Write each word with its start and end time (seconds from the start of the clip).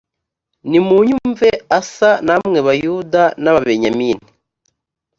nimunyumve 0.69 1.49
asa 1.79 2.11
namwe 2.25 2.59
bayuda 2.67 3.23
n 3.43 3.45
ababenyamini 3.51 4.25